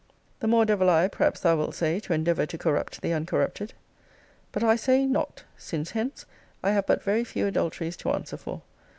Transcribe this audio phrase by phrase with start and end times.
[0.39, 3.75] The more devil I, perhaps thou wilt say, to endeavour to corrupt the uncorrupted.
[4.51, 6.25] But I say, not; since, hence,
[6.63, 8.63] I have but very few adulteries to answer for.